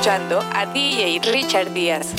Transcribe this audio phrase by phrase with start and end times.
[0.00, 2.14] escuchando a DJ Richard Díaz.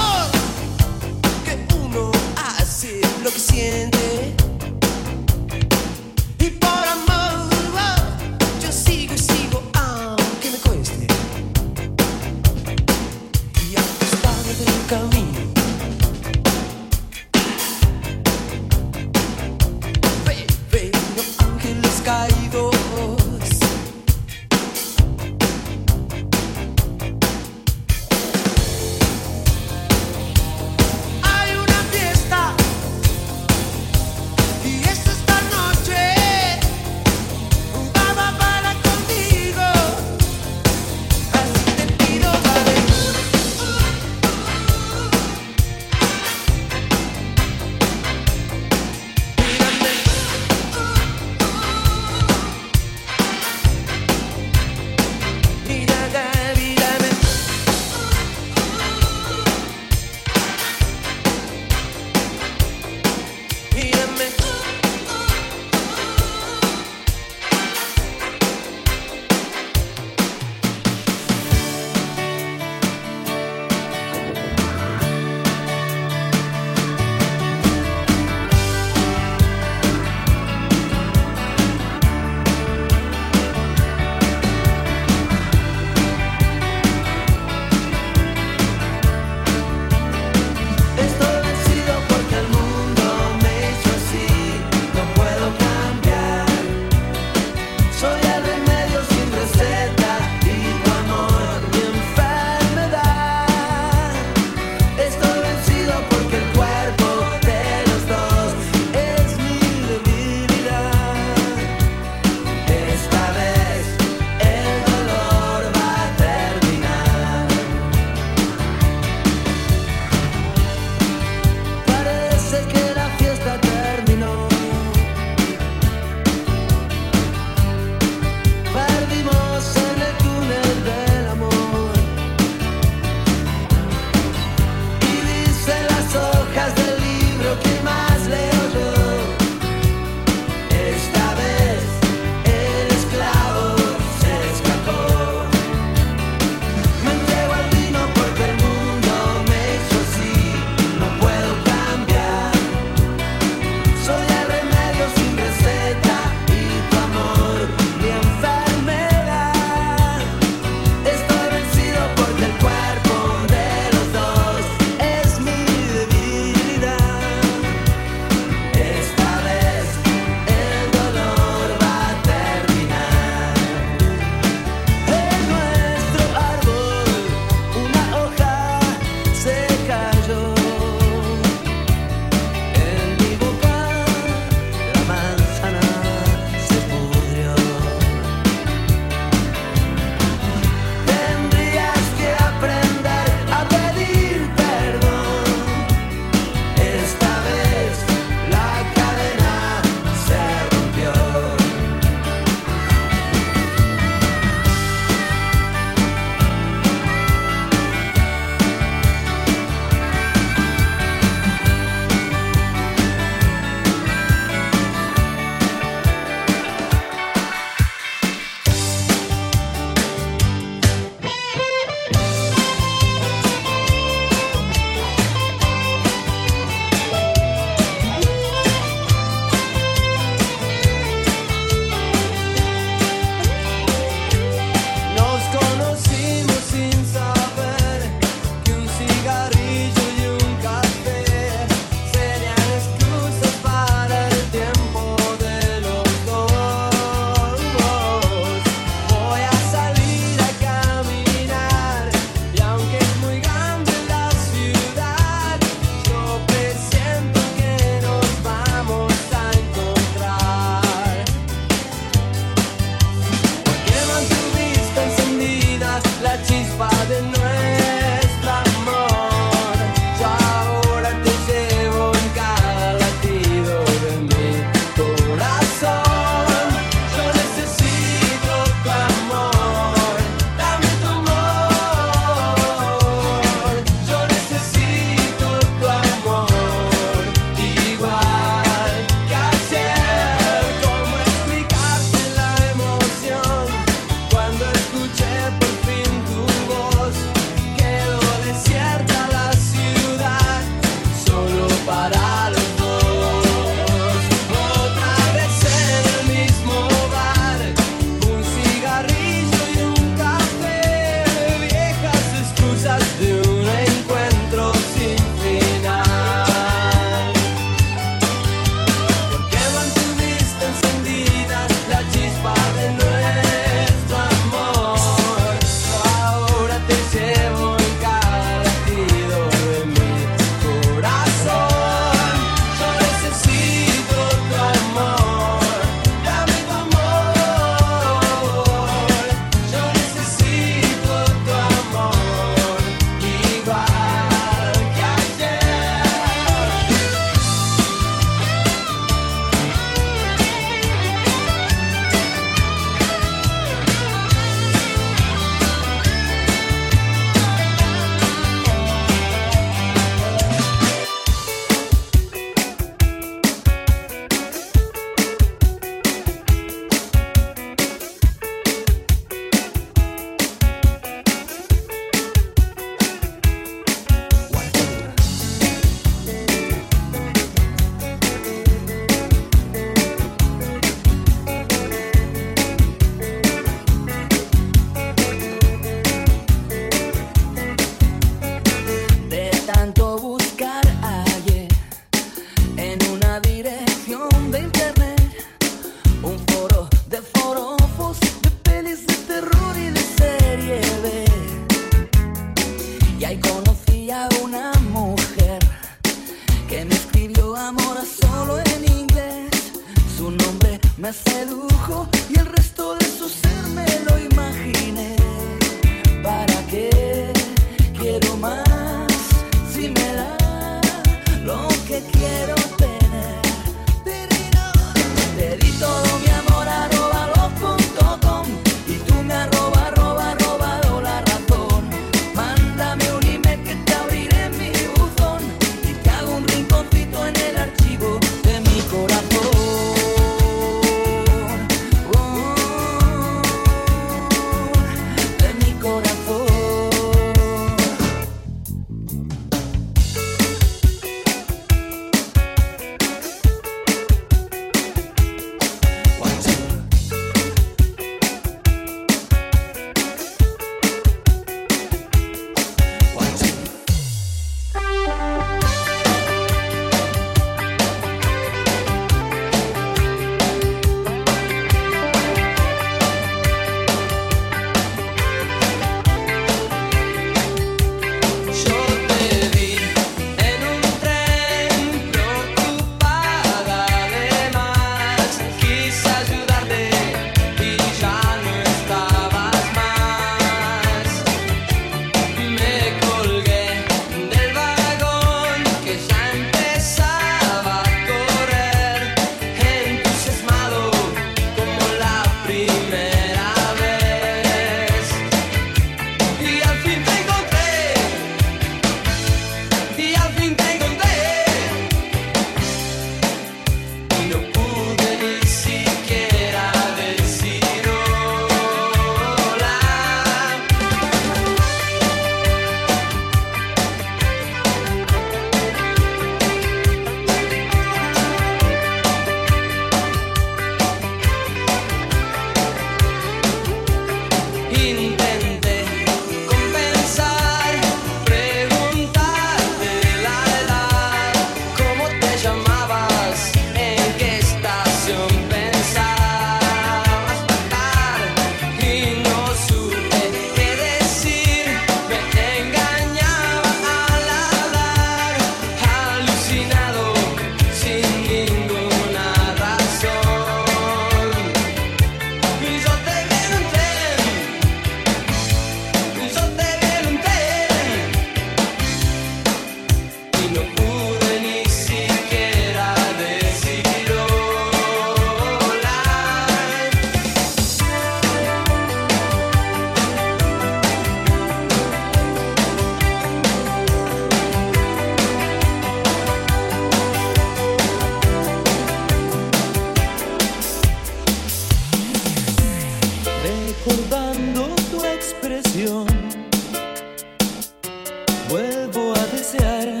[598.48, 600.00] Vuelvo a desear.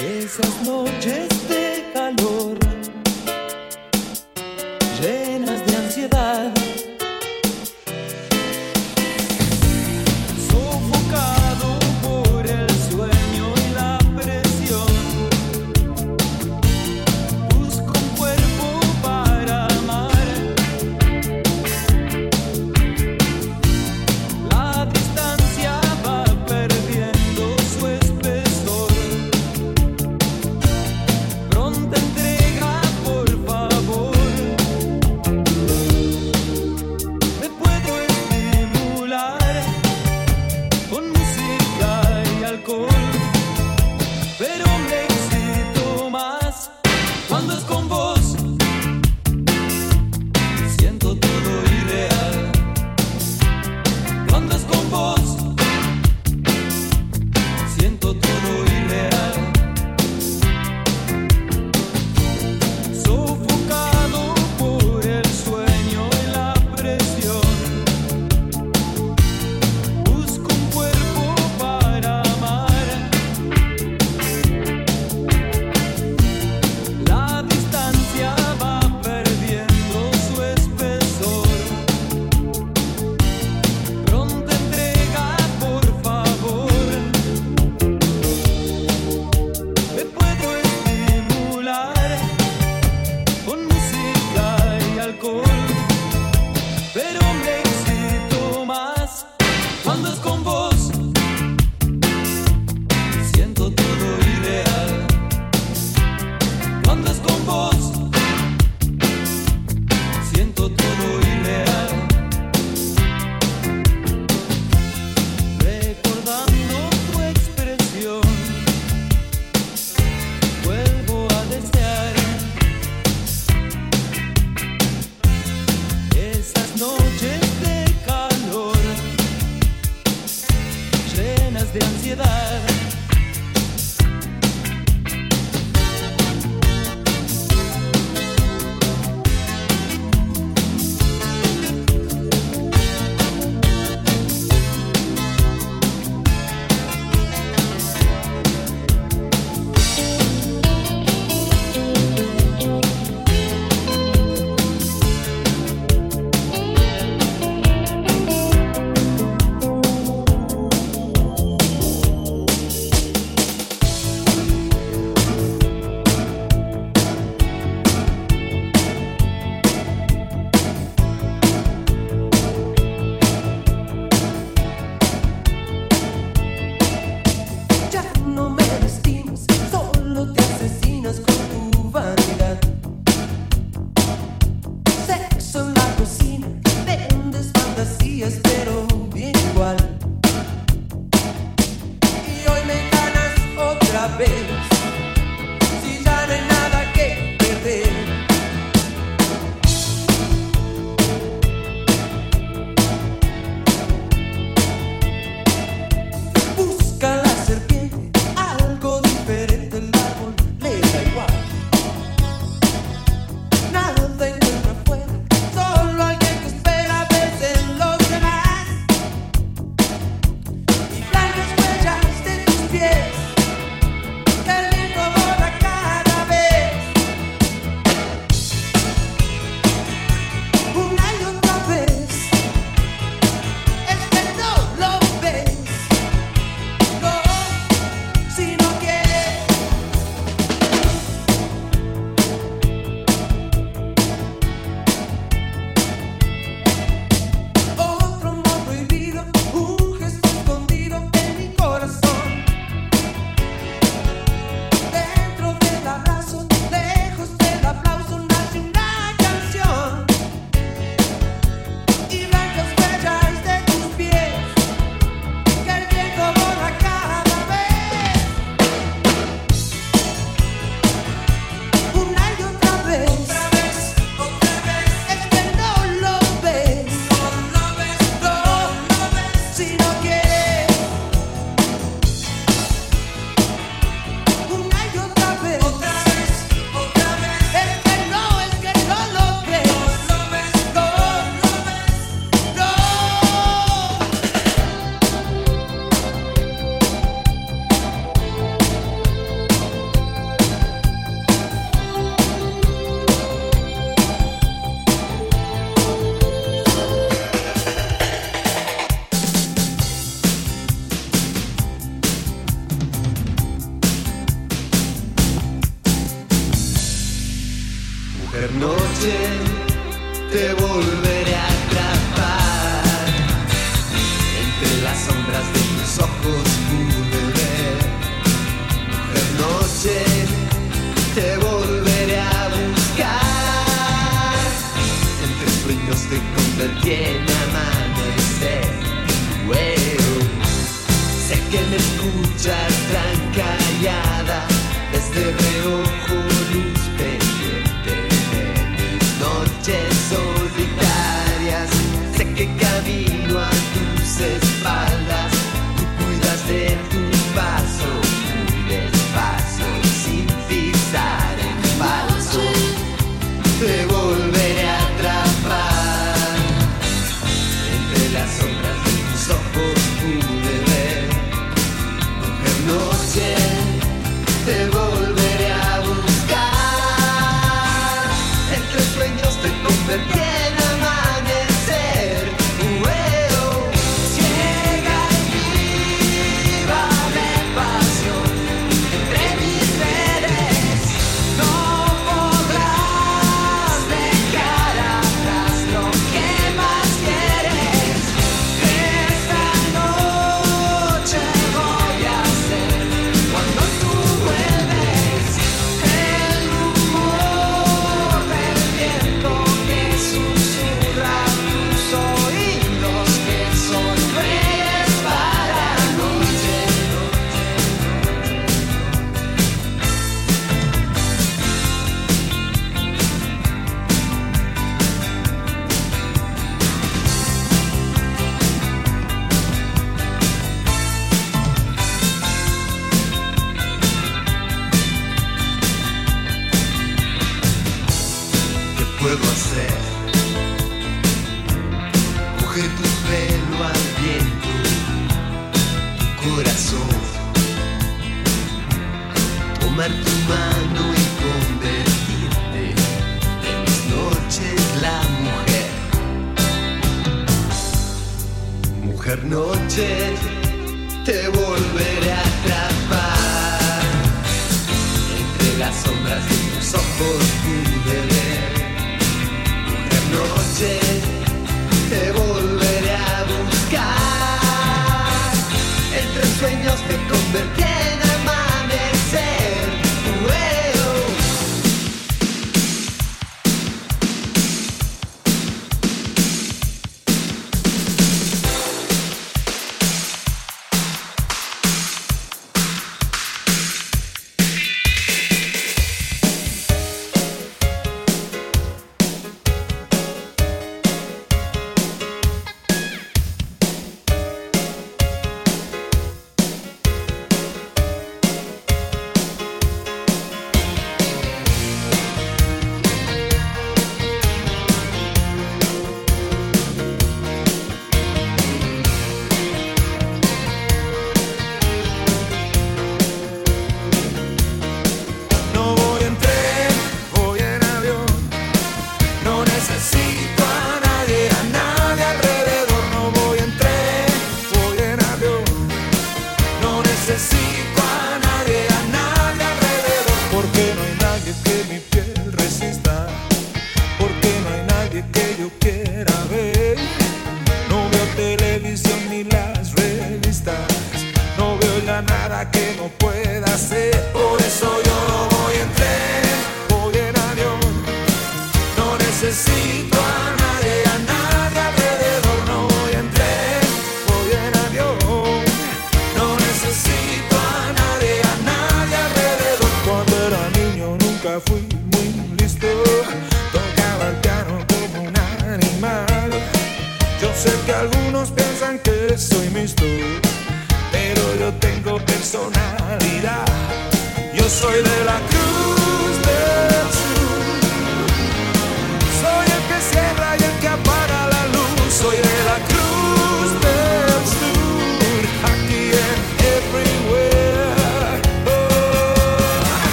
[0.00, 1.29] Esas noches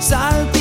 [0.00, 0.59] salpicados